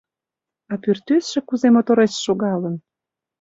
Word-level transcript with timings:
А 0.71 0.73
пӱртӱсшӧ 0.81 1.39
кузе 1.47 1.69
моторешт 1.75 2.17
шогалын! 2.25 2.75